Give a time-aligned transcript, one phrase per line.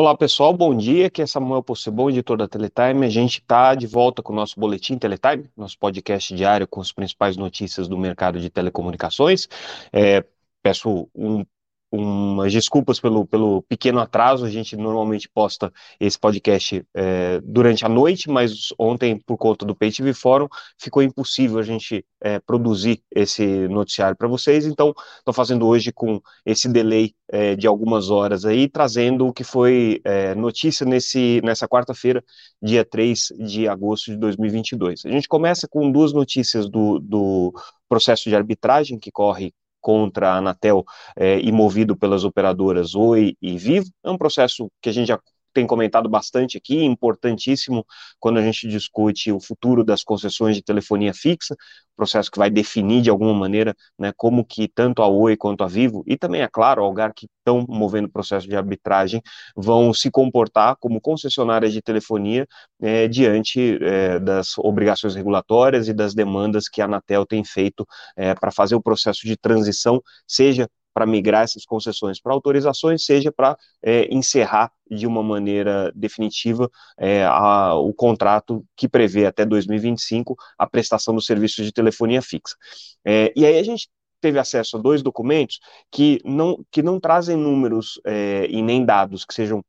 [0.00, 1.08] Olá pessoal, bom dia.
[1.08, 3.04] Aqui é Samuel Possebon, editor da Teletime.
[3.04, 6.90] A gente está de volta com o nosso boletim Teletime, nosso podcast diário com as
[6.90, 9.46] principais notícias do mercado de telecomunicações.
[9.92, 10.24] É,
[10.62, 11.44] peço um
[11.90, 14.44] umas desculpas pelo, pelo pequeno atraso.
[14.44, 19.74] A gente normalmente posta esse podcast é, durante a noite, mas ontem, por conta do
[19.74, 24.66] PayTV Fórum, ficou impossível a gente é, produzir esse noticiário para vocês.
[24.66, 29.44] Então, estou fazendo hoje com esse delay é, de algumas horas aí, trazendo o que
[29.44, 32.22] foi é, notícia nesse, nessa quarta-feira,
[32.62, 35.06] dia 3 de agosto de 2022.
[35.06, 37.52] A gente começa com duas notícias do, do
[37.88, 40.84] processo de arbitragem que corre contra a Anatel
[41.16, 43.86] é, e movido pelas operadoras Oi e Vivo.
[44.04, 45.18] É um processo que a gente já
[45.52, 47.84] tem comentado bastante aqui, importantíssimo
[48.18, 51.56] quando a gente discute o futuro das concessões de telefonia fixa,
[52.00, 55.66] processo que vai definir de alguma maneira né, como que tanto a Oi quanto a
[55.66, 59.20] Vivo, e também, é claro, a Algar que estão movendo o processo de arbitragem,
[59.54, 62.46] vão se comportar como concessionárias de telefonia
[62.80, 67.86] é, diante é, das obrigações regulatórias e das demandas que a Anatel tem feito
[68.16, 73.32] é, para fazer o processo de transição, seja para migrar essas concessões para autorizações, seja
[73.32, 80.36] para é, encerrar de uma maneira definitiva é, a, o contrato que prevê até 2025
[80.58, 82.56] a prestação do serviço de telefonia fixa.
[83.04, 83.88] É, e aí a gente
[84.20, 89.24] teve acesso a dois documentos que não, que não trazem números é, e nem dados
[89.24, 89.64] que sejam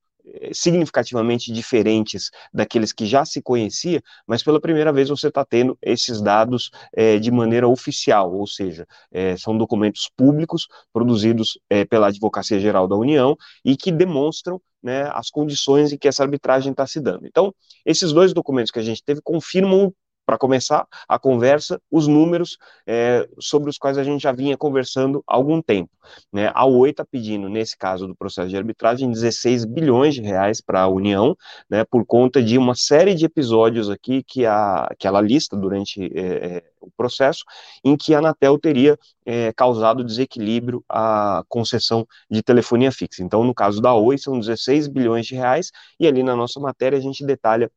[0.53, 6.21] significativamente diferentes daqueles que já se conhecia, mas pela primeira vez você está tendo esses
[6.21, 12.59] dados é, de maneira oficial, ou seja, é, são documentos públicos produzidos é, pela Advocacia
[12.59, 16.99] Geral da União e que demonstram né, as condições em que essa arbitragem está se
[16.99, 17.27] dando.
[17.27, 17.53] Então,
[17.85, 19.93] esses dois documentos que a gente teve confirmam
[20.25, 25.23] para começar a conversa, os números é, sobre os quais a gente já vinha conversando
[25.27, 25.89] há algum tempo.
[26.31, 26.51] Né?
[26.53, 30.81] A Oi está pedindo, nesse caso do processo de arbitragem, 16 bilhões de reais para
[30.81, 31.35] a União,
[31.69, 36.05] né, por conta de uma série de episódios aqui que, a, que ela lista durante
[36.15, 37.43] é, é o processo,
[37.83, 43.23] em que a Anatel teria é, causado desequilíbrio à concessão de telefonia fixa.
[43.23, 46.97] Então, no caso da Oi, são 16 bilhões de reais, e ali na nossa matéria
[46.97, 47.71] a gente detalha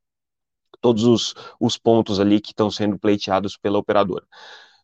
[0.84, 4.26] todos os, os pontos ali que estão sendo pleiteados pela operadora.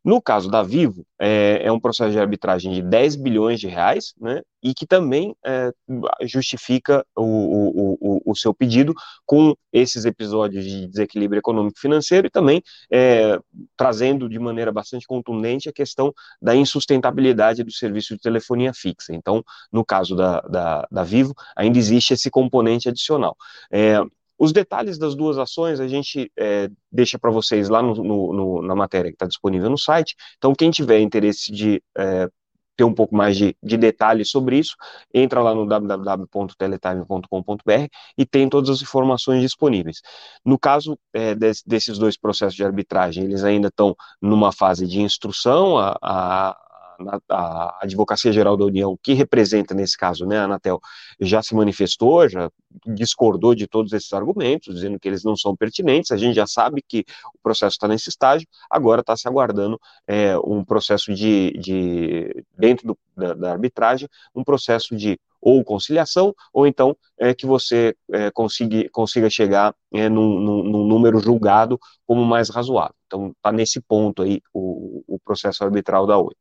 [0.03, 4.15] No caso da Vivo, é, é, um processo de arbitragem de 10 bilhões de reais,
[4.19, 5.71] né, e que também é,
[6.23, 8.95] justifica o, o, o, o, seu pedido
[9.27, 13.39] com esses episódios de desequilíbrio econômico financeiro e também é,
[13.77, 19.15] trazendo de maneira bastante contundente a questão da insustentabilidade do serviço de telefonia fixa.
[19.15, 23.37] Então, no caso da, da, da Vivo, ainda existe esse componente adicional.
[24.41, 28.63] Os detalhes das duas ações a gente é, deixa para vocês lá no, no, no,
[28.63, 30.17] na matéria que está disponível no site.
[30.39, 32.27] Então, quem tiver interesse de é,
[32.75, 34.77] ter um pouco mais de, de detalhes sobre isso,
[35.13, 40.01] entra lá no www.teletime.com.br e tem todas as informações disponíveis.
[40.43, 45.03] No caso é, desse, desses dois processos de arbitragem, eles ainda estão numa fase de
[45.03, 46.57] instrução, a
[47.29, 50.81] a Advocacia Geral da União, que representa nesse caso né, a Anatel,
[51.21, 52.51] já se manifestou, já
[52.87, 56.11] discordou de todos esses argumentos, dizendo que eles não são pertinentes.
[56.11, 60.37] A gente já sabe que o processo está nesse estágio, agora está se aguardando é,
[60.39, 66.67] um processo de, de dentro do, da, da, arbitragem, um processo de ou conciliação, ou
[66.67, 72.25] então é, que você é, consiga, consiga chegar é, num, num, num, número julgado como
[72.25, 72.95] mais razoável.
[73.07, 76.35] Então, está nesse ponto aí o, o processo arbitral da OI.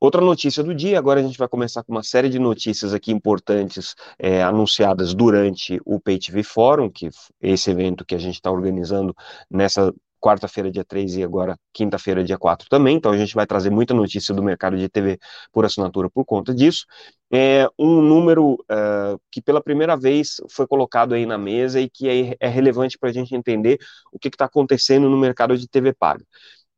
[0.00, 3.10] Outra notícia do dia, agora a gente vai começar com uma série de notícias aqui
[3.12, 8.50] importantes é, anunciadas durante o PayTV Forum, que é esse evento que a gente está
[8.50, 9.14] organizando
[9.50, 12.96] nessa quarta-feira, dia 3 e agora quinta-feira, dia 4 também.
[12.96, 15.18] Então a gente vai trazer muita notícia do mercado de TV
[15.52, 16.84] por assinatura por conta disso.
[17.32, 22.08] É um número é, que pela primeira vez foi colocado aí na mesa e que
[22.08, 23.78] é, é relevante para a gente entender
[24.12, 26.24] o que está acontecendo no mercado de TV paga.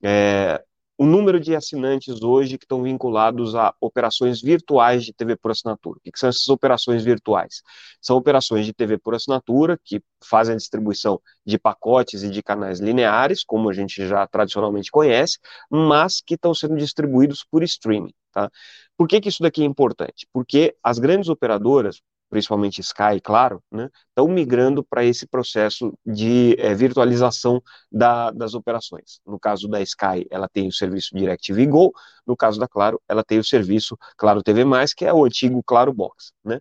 [0.03, 0.63] É,
[0.99, 5.99] o número de assinantes hoje que estão vinculados a operações virtuais de TV por assinatura.
[5.99, 7.63] O que, são essas operações virtuais?
[8.03, 12.81] São operações de TV por assinatura que fazem a distribuição de pacotes e de canais
[12.81, 15.39] lineares, como a gente já tradicionalmente conhece,
[15.71, 18.13] mas que estão sendo distribuídos por streaming.
[18.33, 18.51] Tá?
[18.97, 20.27] Por que, que isso daqui é importante?
[20.33, 26.75] Porque as grandes operadoras, principalmente Sky, claro, né, estão migrando para esse processo de é,
[26.75, 29.21] virtualização da, das operações.
[29.27, 31.93] No caso da Sky, ela tem o serviço DirecTV Go,
[32.27, 34.65] no caso da Claro, ela tem o serviço Claro TV+,
[34.97, 36.61] que é o antigo Claro Box, né.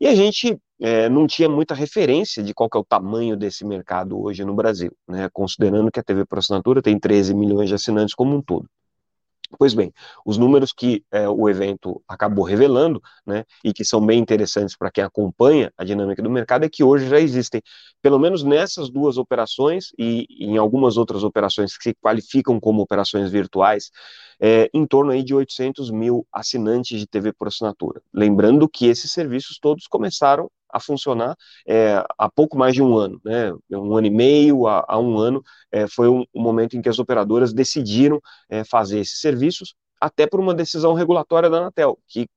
[0.00, 4.20] E a gente é, não tinha muita referência de qual é o tamanho desse mercado
[4.20, 8.14] hoje no Brasil, né, considerando que a TV por assinatura tem 13 milhões de assinantes
[8.14, 8.68] como um todo.
[9.56, 9.92] Pois bem,
[10.26, 14.90] os números que é, o evento acabou revelando, né, e que são bem interessantes para
[14.90, 17.62] quem acompanha a dinâmica do mercado, é que hoje já existem,
[18.02, 23.30] pelo menos nessas duas operações e em algumas outras operações que se qualificam como operações
[23.30, 23.90] virtuais,
[24.40, 28.02] é, em torno aí de 800 mil assinantes de TV por assinatura.
[28.12, 31.36] Lembrando que esses serviços todos começaram a funcionar
[31.66, 33.52] é, há pouco mais de um ano, né?
[33.70, 35.42] Um ano e meio a, a um ano
[35.72, 40.26] é, foi um, um, momento em que as operadoras decidiram é, fazer esses serviços, até
[40.26, 42.28] por uma decisão regulatória da Anatel, que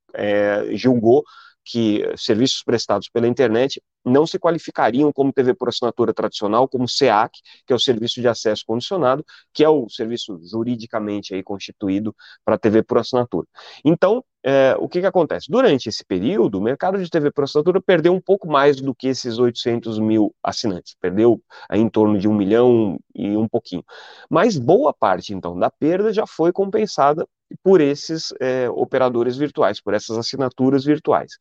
[0.73, 1.23] julgou
[1.63, 7.39] que serviços prestados pela internet não se qualificariam como TV por assinatura tradicional, como SEAC,
[7.65, 9.23] que é o Serviço de Acesso Condicionado,
[9.53, 13.47] que é o serviço juridicamente aí constituído para TV por assinatura.
[13.85, 15.45] Então, é, o que, que acontece?
[15.49, 19.07] Durante esse período, o mercado de TV por assinatura perdeu um pouco mais do que
[19.07, 21.39] esses 800 mil assinantes, perdeu
[21.71, 23.83] em torno de um milhão e um pouquinho.
[24.29, 27.27] Mas boa parte, então, da perda já foi compensada
[27.63, 31.31] por esses é, operadores virtuais, por essas assinaturas virtuais.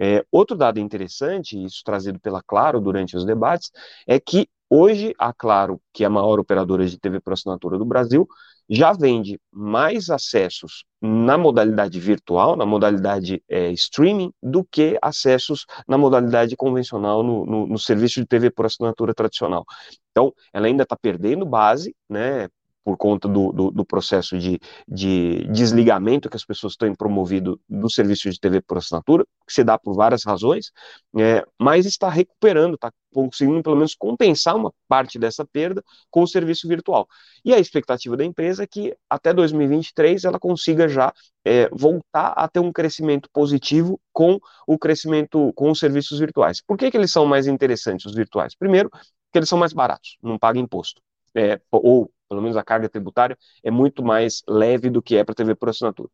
[0.00, 3.70] É, outro dado interessante, isso trazido pela Claro durante os debates,
[4.06, 7.84] é que hoje a Claro, que é a maior operadora de TV por assinatura do
[7.84, 8.28] Brasil,
[8.68, 15.96] já vende mais acessos na modalidade virtual, na modalidade é, streaming, do que acessos na
[15.96, 19.64] modalidade convencional no, no, no serviço de TV por assinatura tradicional.
[20.10, 22.48] Então, ela ainda está perdendo base, né,
[22.88, 24.58] por conta do, do, do processo de,
[24.88, 29.62] de, desligamento que as pessoas têm promovido do serviço de TV por assinatura, que se
[29.62, 30.72] dá por várias razões,
[31.18, 36.26] é, mas está recuperando, está conseguindo pelo menos compensar uma parte dessa perda com o
[36.26, 37.06] serviço virtual.
[37.44, 41.12] E a expectativa da empresa é que até 2023 ela consiga já
[41.44, 46.62] é, voltar a ter um crescimento positivo com o crescimento com os serviços virtuais.
[46.66, 48.56] Por que, que eles são mais interessantes, os virtuais?
[48.56, 48.88] Primeiro,
[49.30, 51.02] que eles são mais baratos, não pagam imposto.
[51.34, 55.34] É, ou pelo menos a carga tributária, é muito mais leve do que é para
[55.34, 56.10] TV por assinatura.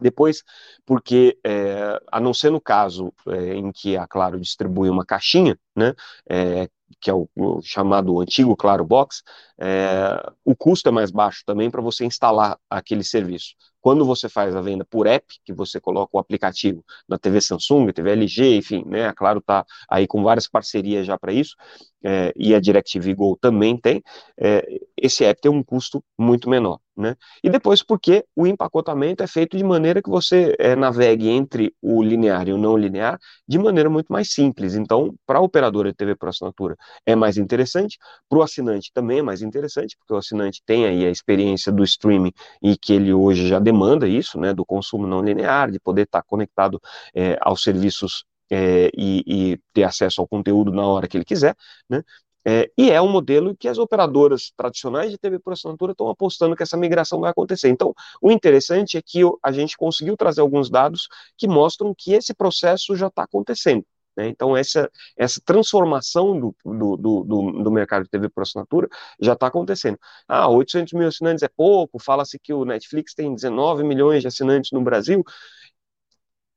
[0.00, 0.42] Depois,
[0.86, 5.58] porque, é, a não ser no caso é, em que a Claro distribui uma caixinha,
[5.76, 5.94] né,
[6.28, 6.68] é,
[7.00, 9.22] que é o, o, chamado antigo Claro Box,
[9.58, 13.54] é, o custo é mais baixo também para você instalar aquele serviço.
[13.80, 17.92] Quando você faz a venda por app, que você coloca o aplicativo na TV Samsung,
[17.92, 21.56] TV LG, enfim, né, a Claro está aí com várias parcerias já para isso,
[22.02, 24.02] é, e a DirecTV Go também tem,
[24.38, 24.66] é,
[24.96, 26.78] esse app tem um custo muito menor.
[26.96, 27.16] Né?
[27.42, 32.02] E depois porque o empacotamento é feito de maneira que você é, navegue entre o
[32.02, 33.18] linear e o não linear
[33.48, 34.74] de maneira muito mais simples.
[34.74, 36.76] Então, para a operadora de TV por assinatura
[37.06, 37.96] é mais interessante,
[38.28, 41.82] para o assinante também é mais interessante, porque o assinante tem aí a experiência do
[41.84, 46.02] streaming e que ele hoje já demanda isso, né, do consumo não linear, de poder
[46.02, 46.80] estar conectado
[47.14, 51.54] é, aos serviços é, e, e, ter acesso ao conteúdo na hora que ele quiser,
[51.88, 52.02] né?
[52.46, 56.56] É, e é um modelo que as operadoras tradicionais de TV por assinatura estão apostando
[56.56, 57.68] que essa migração vai acontecer.
[57.68, 61.06] Então, o interessante é que a gente conseguiu trazer alguns dados
[61.36, 63.84] que mostram que esse processo já está acontecendo.
[64.16, 64.28] Né?
[64.28, 68.88] Então, essa, essa transformação do, do, do, do, mercado de TV por assinatura
[69.20, 69.98] já está acontecendo.
[70.28, 74.72] Ah, 800 mil assinantes é pouco, fala-se que o Netflix tem 19 milhões de assinantes
[74.72, 75.24] no Brasil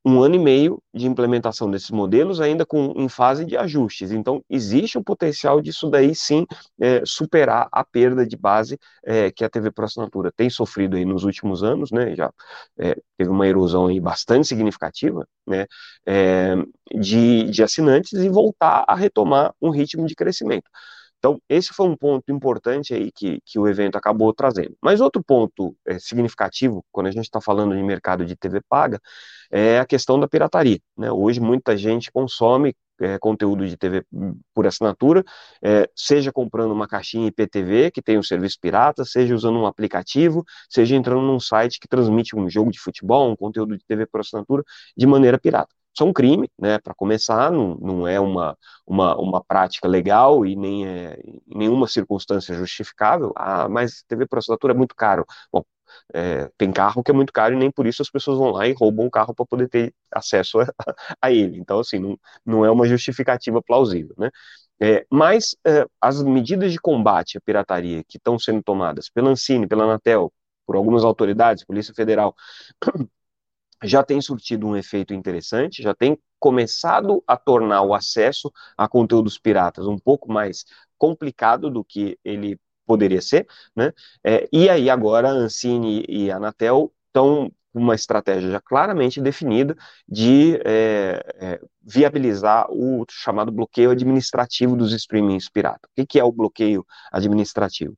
[0.06, 4.12] um ano e meio de implementação desses modelos, ainda com, em fase de ajustes.
[4.12, 6.46] Então, existe o potencial disso daí sim
[6.80, 11.06] é, superar a perda de base é, que a TV por assinatura tem sofrido aí
[11.06, 12.16] nos últimos anos, né?
[12.16, 12.32] Já
[12.78, 15.66] é, teve uma erosão aí bastante significativa, né?
[16.06, 16.56] É,
[16.94, 20.70] de, de assinantes e voltar a retomar um ritmo de crescimento.
[21.24, 24.76] Então, esse foi um ponto importante aí que, que o evento acabou trazendo.
[24.82, 29.00] Mas outro ponto é, significativo, quando a gente está falando de mercado de TV paga,
[29.50, 30.80] é a questão da pirataria.
[30.98, 31.10] Né?
[31.10, 34.06] Hoje, muita gente consome é, conteúdo de TV
[34.54, 35.24] por assinatura,
[35.64, 40.44] é, seja comprando uma caixinha IPTV, que tem um serviço pirata, seja usando um aplicativo,
[40.70, 44.20] seja entrando num site que transmite um jogo de futebol, um conteúdo de TV por
[44.20, 44.62] assinatura,
[44.98, 45.74] de maneira pirata.
[45.94, 46.80] Isso é um crime, né?
[46.80, 51.88] Para começar, não, não é uma, uma, uma prática legal e nem é em nenhuma
[51.88, 53.32] circunstância justificável.
[53.36, 55.26] Ah, mas TV por assinatura é muito caro.
[55.52, 55.64] Bom,
[56.14, 58.68] é, tem carro que é muito caro e nem por isso as pessoas vão lá
[58.68, 60.66] e roubam o carro para poder ter acesso a,
[61.22, 61.60] a, ele.
[61.60, 64.30] Então, assim, não, não é uma justificativa plausível, né?
[64.82, 69.68] É, mas é, as medidas de combate à pirataria que estão sendo tomadas pela Ancine,
[69.68, 70.34] pela Anatel,
[70.66, 72.36] por algumas autoridades, Polícia Federal,
[73.84, 79.38] já tem surtido um efeito interessante, já tem começado a tornar o acesso a conteúdos
[79.38, 80.66] piratas um pouco mais
[80.98, 83.94] complicado do que ele poderia ser, né?
[84.24, 89.76] É, e aí agora a Ancine e a Anatel estão uma estratégia já claramente definida
[90.08, 95.90] de é, é, viabilizar o chamado bloqueio administrativo dos streamings piratas.
[95.92, 97.98] O que, que é o bloqueio administrativo?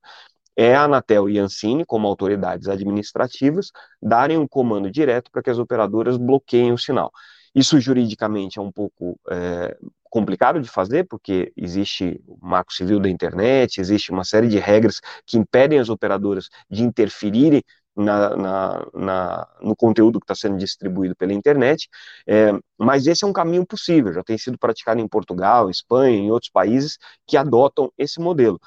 [0.56, 3.72] É a Anatel e a Ancine, como autoridades administrativas,
[4.02, 7.12] darem um comando direto para que as operadoras bloqueiem o sinal.
[7.54, 9.78] Isso juridicamente é um pouco é,
[10.10, 15.00] complicado de fazer, porque existe o marco civil da internet, existe uma série de regras
[15.26, 17.62] que impedem as operadoras de interferirem
[17.96, 21.90] na, na, na, no conteúdo que está sendo distribuído pela internet,
[22.28, 26.32] é, mas esse é um caminho possível, já tem sido praticado em Portugal, Espanha, em
[26.32, 28.60] outros países que adotam esse modelo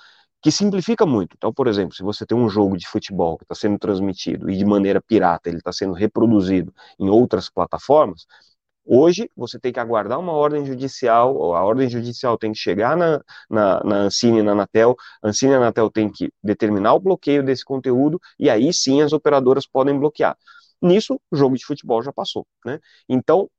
[0.42, 1.34] que simplifica muito.
[1.36, 4.56] Então, por exemplo, se você tem um jogo de futebol que está sendo transmitido e
[4.56, 8.26] de maneira pirata ele está sendo reproduzido em outras plataformas,
[8.84, 13.20] hoje você tem que aguardar uma ordem judicial, a ordem judicial tem que chegar na,
[13.50, 17.00] na, na Ancine e na Anatel, a Ancine e a Anatel tem que determinar o
[17.00, 20.36] bloqueio desse conteúdo, e aí sim as operadoras podem bloquear.
[20.80, 22.78] Nisso, o jogo de futebol já passou, né?
[23.08, 23.50] Então,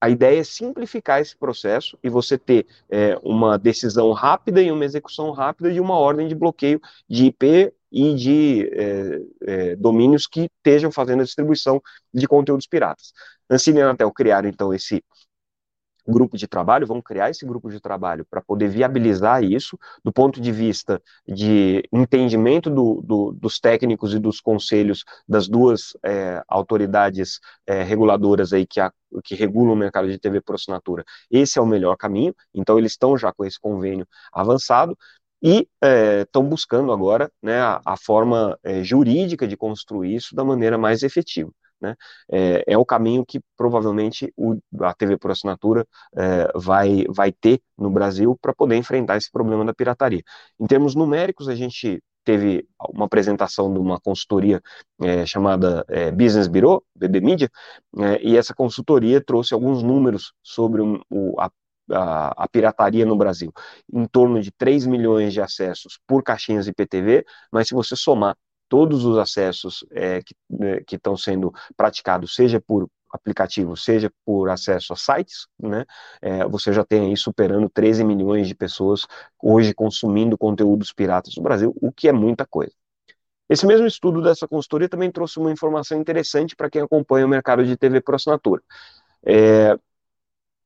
[0.00, 4.84] a ideia é simplificar esse processo e você ter é, uma decisão rápida e uma
[4.84, 10.48] execução rápida de uma ordem de bloqueio de IP e de é, é, domínios que
[10.58, 11.82] estejam fazendo a distribuição
[12.14, 13.12] de conteúdos piratas.
[13.50, 15.04] Ancine e Anatel criaram, então, esse
[16.10, 20.40] grupo de trabalho, vão criar esse grupo de trabalho para poder viabilizar isso, do ponto
[20.40, 27.40] de vista de entendimento do, do, dos técnicos e dos conselhos das duas é, autoridades
[27.66, 28.92] é, reguladoras aí que, a,
[29.24, 31.04] que regulam o mercado de TV por assinatura.
[31.30, 34.96] Esse é o melhor caminho, então eles estão já com esse convênio avançado,
[35.42, 35.66] e
[36.20, 40.76] estão é, buscando agora né, a, a forma é, jurídica de construir isso da maneira
[40.76, 41.50] mais efetiva.
[41.80, 41.94] Né?
[42.30, 47.60] É, é, o caminho que provavelmente o, a TV por assinatura é, vai, vai ter
[47.78, 50.22] no Brasil para poder enfrentar esse problema da pirataria.
[50.58, 54.60] Em termos numéricos, a gente teve uma apresentação de uma consultoria
[55.02, 57.50] é, chamada é, Business Bureau, BB Media,
[57.98, 61.50] é, e essa consultoria trouxe alguns números sobre o, a
[61.92, 63.52] a, a, pirataria no Brasil,
[63.92, 68.36] em torno de 3 milhões de acessos por caixinhas IPTV, mas se você somar
[68.70, 74.92] todos os acessos é, que né, estão sendo praticados, seja por aplicativo, seja por acesso
[74.92, 75.84] a sites, né,
[76.22, 79.04] é, você já tem aí superando 13 milhões de pessoas
[79.42, 82.72] hoje consumindo conteúdos piratas no Brasil, o que é muita coisa.
[83.48, 87.66] Esse mesmo estudo dessa consultoria também trouxe uma informação interessante para quem acompanha o mercado
[87.66, 88.62] de TV por assinatura.
[89.26, 89.76] É,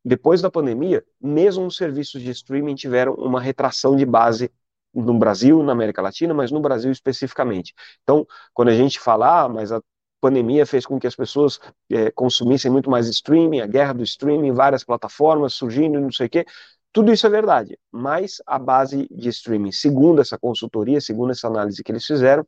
[0.05, 4.53] depois da pandemia, mesmo os serviços de streaming tiveram uma retração de base
[4.95, 7.75] no Brasil, na América Latina, mas no Brasil especificamente.
[8.03, 9.81] Então, quando a gente fala, ah, mas a
[10.21, 11.61] pandemia fez com que as pessoas
[11.91, 16.31] é, consumissem muito mais streaming, a guerra do streaming, várias plataformas surgindo, não sei o
[16.31, 16.47] quê,
[16.93, 21.83] tudo isso é verdade, mas a base de streaming, segundo essa consultoria, segundo essa análise
[21.83, 22.47] que eles fizeram,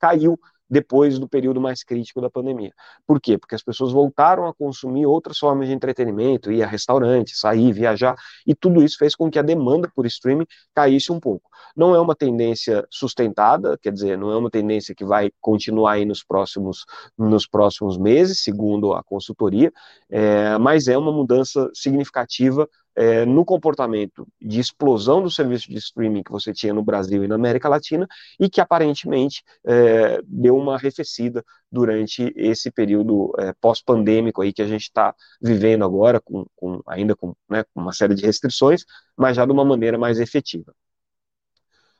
[0.00, 2.72] caiu depois do período mais crítico da pandemia.
[3.06, 3.38] Por quê?
[3.38, 8.16] Porque as pessoas voltaram a consumir outras formas de entretenimento, ir a restaurante, sair, viajar,
[8.46, 11.48] e tudo isso fez com que a demanda por streaming caísse um pouco.
[11.76, 16.04] Não é uma tendência sustentada, quer dizer, não é uma tendência que vai continuar aí
[16.04, 16.84] nos próximos,
[17.16, 19.72] nos próximos meses, segundo a consultoria,
[20.10, 26.22] é, mas é uma mudança significativa é, no comportamento de explosão do serviço de streaming
[26.22, 28.06] que você tinha no Brasil e na América Latina
[28.38, 34.66] e que aparentemente é, deu uma arrefecida durante esse período é, pós-pandêmico aí que a
[34.66, 38.84] gente está vivendo agora, com, com ainda com, né, com, uma série de restrições,
[39.16, 40.74] mas já de uma maneira mais efetiva.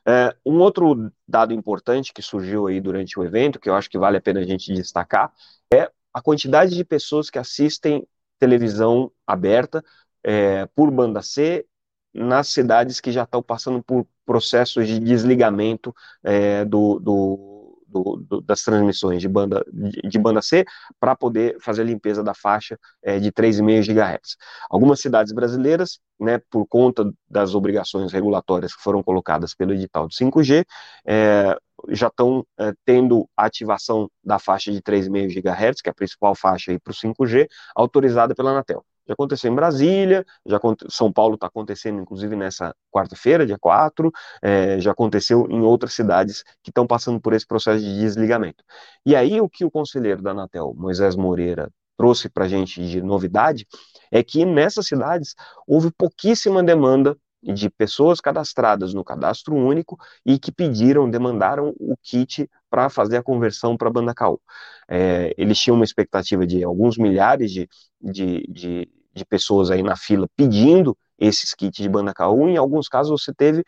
[0.07, 3.97] É, um outro dado importante que surgiu aí durante o evento, que eu acho que
[3.97, 5.33] vale a pena a gente destacar,
[5.73, 8.07] é a quantidade de pessoas que assistem
[8.39, 9.83] televisão aberta
[10.25, 11.65] é, por banda C
[12.13, 18.63] nas cidades que já estão passando por processos de desligamento é, do, do, do, das
[18.63, 20.65] transmissões de banda, de, de banda C
[20.99, 24.37] para poder fazer a limpeza da faixa é, de 3,5 GHz.
[24.69, 30.13] Algumas cidades brasileiras, né, por conta das obrigações regulatórias que foram colocadas pelo edital do
[30.13, 30.65] 5G,
[31.05, 31.55] é,
[31.89, 36.33] já estão é, tendo a ativação da faixa de 3,5 GHz, que é a principal
[36.33, 38.83] faixa para o 5G, autorizada pela Anatel.
[39.07, 40.59] Já aconteceu em Brasília, já
[40.89, 46.43] São Paulo está acontecendo, inclusive, nessa quarta-feira, dia 4, é, já aconteceu em outras cidades
[46.63, 48.63] que estão passando por esse processo de desligamento.
[49.05, 53.01] E aí, o que o conselheiro da Anatel, Moisés Moreira, trouxe para a gente de
[53.01, 53.65] novidade
[54.11, 55.33] é que nessas cidades
[55.67, 57.17] houve pouquíssima demanda
[57.53, 63.23] de pessoas cadastradas no cadastro único e que pediram, demandaram o kit para fazer a
[63.23, 64.41] conversão para a banda KU.
[64.89, 67.69] É, eles tinham uma expectativa de alguns milhares de,
[68.01, 72.87] de, de, de, pessoas aí na fila pedindo esses kits de banda KU, em alguns
[72.87, 73.63] casos você teve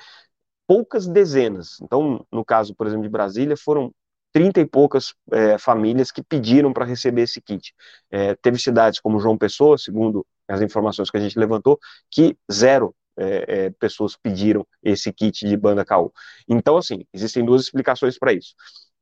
[0.67, 1.77] poucas dezenas.
[1.81, 3.91] Então, no caso, por exemplo, de Brasília, foram
[4.33, 7.73] 30 e poucas é, famílias que pediram para receber esse kit.
[8.11, 11.79] É, teve cidades como João Pessoa, segundo as informações que a gente levantou,
[12.11, 16.13] que zero é, é, pessoas pediram esse kit de banda KU.
[16.47, 18.53] Então, assim, existem duas explicações para isso.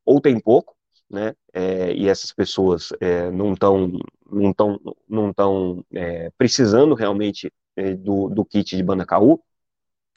[0.06, 0.75] Ou tem pouco,
[1.10, 3.92] né, é, e essas pessoas é, não estão
[4.32, 7.52] não tão, não tão, é, precisando realmente
[8.00, 9.42] do, do kit de KU,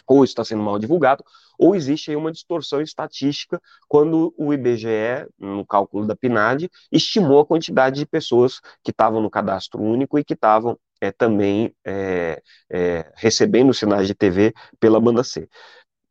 [0.06, 1.22] ou está sendo mal divulgado,
[1.58, 7.46] ou existe aí uma distorção estatística quando o IBGE, no cálculo da PNAD, estimou a
[7.46, 13.12] quantidade de pessoas que estavam no cadastro único e que estavam é, também é, é,
[13.16, 15.48] recebendo sinais de TV pela banda C.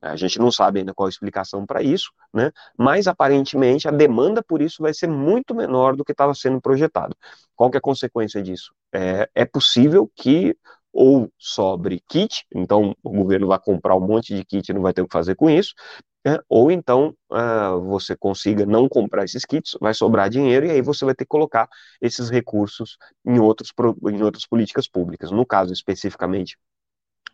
[0.01, 2.51] A gente não sabe ainda qual a explicação para isso, né?
[2.77, 7.15] mas aparentemente a demanda por isso vai ser muito menor do que estava sendo projetado.
[7.55, 8.71] Qual que é a consequência disso?
[8.93, 10.55] É, é possível que
[10.93, 14.93] ou sobre kit, então o governo vai comprar um monte de kit e não vai
[14.93, 15.73] ter o que fazer com isso,
[16.25, 16.39] né?
[16.49, 21.05] ou então uh, você consiga não comprar esses kits, vai sobrar dinheiro e aí você
[21.05, 21.67] vai ter que colocar
[22.01, 23.71] esses recursos em, outros,
[24.11, 25.31] em outras políticas públicas.
[25.31, 26.57] No caso especificamente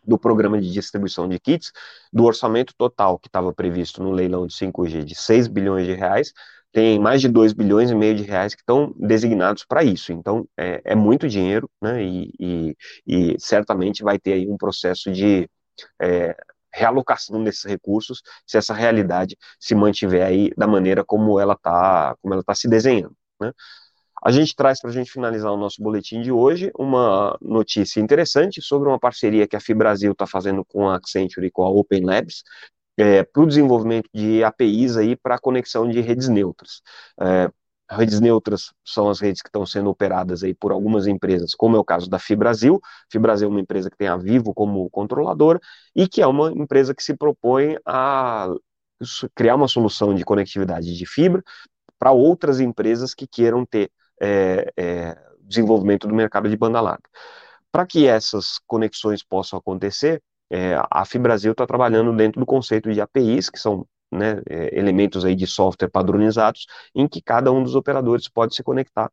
[0.06, 1.72] do programa de distribuição de kits,
[2.12, 6.32] do orçamento total que estava previsto no leilão de 5G de 6 bilhões de reais,
[6.72, 10.12] tem mais de 2 bilhões e meio de reais que estão designados para isso.
[10.12, 12.02] Então, é, é, muito dinheiro, né?
[12.02, 15.48] E, e, e, certamente vai ter aí um processo de
[16.02, 16.36] é,
[16.72, 22.34] realocação desses recursos se essa realidade se mantiver aí da maneira como ela está como
[22.34, 23.52] ela tá se desenhando, né?
[24.24, 28.62] A gente traz para a gente finalizar o nosso boletim de hoje uma notícia interessante
[28.62, 32.06] sobre uma parceria que a FIBrasil está fazendo com a Accenture e com a Open
[32.06, 32.42] Labs,
[32.96, 36.80] é, para o desenvolvimento de APIs aí para conexão de redes neutras.
[37.20, 37.50] É,
[37.90, 41.78] redes neutras são as redes que estão sendo operadas aí por algumas empresas, como é
[41.78, 42.80] o caso da Fibrasil.
[43.12, 45.60] Fibrasil é uma empresa que tem a Vivo como controladora
[45.94, 48.48] e que é uma empresa que se propõe a
[49.34, 51.42] criar uma solução de conectividade de fibra
[51.98, 53.90] para outras empresas que queiram ter
[54.20, 57.08] é, é, desenvolvimento do mercado de banda larga.
[57.70, 63.00] Para que essas conexões possam acontecer, é, a Fibrasil está trabalhando dentro do conceito de
[63.00, 67.74] APIs, que são né, é, elementos aí de software padronizados, em que cada um dos
[67.74, 69.10] operadores pode se conectar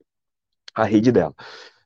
[0.76, 1.34] à rede dela.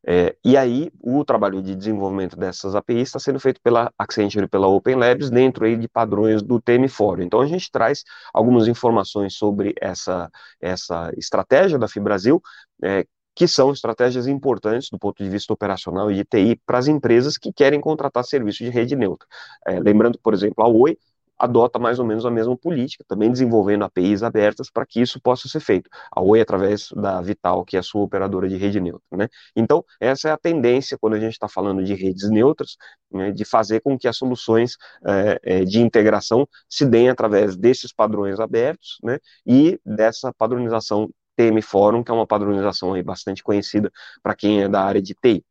[0.08, 4.48] É, e aí, o trabalho de desenvolvimento dessas APIs está sendo feito pela Accenture e
[4.48, 7.24] pela Open Labs dentro aí de padrões do TM Fórum.
[7.24, 10.30] Então, a gente traz algumas informações sobre essa,
[10.62, 12.40] essa estratégia da Fibrasil,
[12.84, 16.88] é, que são estratégias importantes do ponto de vista operacional e de TI para as
[16.88, 19.28] empresas que querem contratar serviço de rede neutra.
[19.68, 20.98] É, lembrando, por exemplo, a Oi
[21.38, 25.48] adota mais ou menos a mesma política, também desenvolvendo APIs abertas para que isso possa
[25.48, 25.90] ser feito.
[26.12, 29.06] A Oi através da Vital, que é a sua operadora de rede neutra.
[29.12, 29.28] Né?
[29.56, 32.78] Então, essa é a tendência quando a gente está falando de redes neutras,
[33.12, 38.40] né, de fazer com que as soluções é, de integração se deem através desses padrões
[38.40, 43.92] abertos né, e dessa padronização TM Forum, que é uma padronização aí bastante conhecida
[44.24, 45.44] para quem é da área de TI.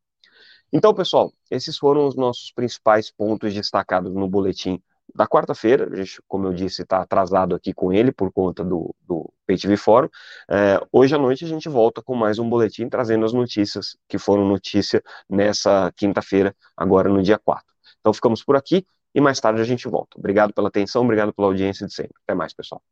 [0.72, 4.82] Então, pessoal, esses foram os nossos principais pontos destacados no boletim
[5.14, 5.88] da quarta-feira.
[5.96, 10.08] Gente, como eu disse, está atrasado aqui com ele por conta do, do PayTV Fórum.
[10.48, 14.18] É, hoje à noite a gente volta com mais um boletim trazendo as notícias que
[14.18, 17.64] foram notícia nessa quinta-feira, agora no dia 4.
[18.00, 20.18] Então ficamos por aqui e mais tarde a gente volta.
[20.18, 22.14] Obrigado pela atenção, obrigado pela audiência de sempre.
[22.26, 22.82] Até mais, pessoal.